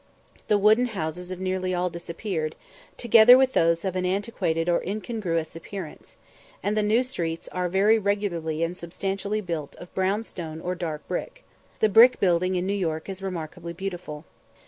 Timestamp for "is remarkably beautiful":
13.09-14.25